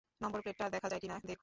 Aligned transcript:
নম্বর 0.21 0.39
প্লেটটা 0.43 0.65
দেখা 0.75 0.87
যায় 0.89 1.01
কিনা 1.03 1.15
দেখুন। 1.21 1.39